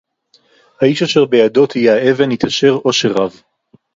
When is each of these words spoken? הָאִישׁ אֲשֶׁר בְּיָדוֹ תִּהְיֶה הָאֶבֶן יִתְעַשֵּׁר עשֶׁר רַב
הָאִישׁ 0.81 1.03
אֲשֶׁר 1.03 1.25
בְּיָדוֹ 1.25 1.65
תִּהְיֶה 1.65 1.93
הָאֶבֶן 1.93 2.31
יִתְעַשֵּׁר 2.31 2.79
עשֶׁר 2.89 3.11
רַב 3.13 3.31